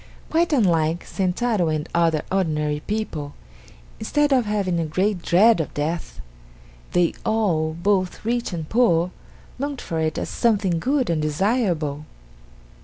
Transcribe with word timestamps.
Quite 0.31 0.51
unlike 0.51 1.05
Sentaro 1.05 1.69
and 1.69 1.87
other 1.93 2.23
ordinary 2.31 2.79
people, 2.87 3.35
instead 3.99 4.33
of 4.33 4.47
having 4.47 4.79
a 4.79 4.85
great 4.87 5.21
dread 5.21 5.61
of 5.61 5.75
death, 5.75 6.19
they 6.93 7.13
all, 7.23 7.73
both 7.75 8.25
rich 8.25 8.51
and 8.51 8.67
poor, 8.67 9.11
longed 9.59 9.79
for 9.79 9.99
it 9.99 10.17
as 10.17 10.27
something 10.27 10.79
good 10.79 11.11
and 11.11 11.21
desirable. 11.21 12.05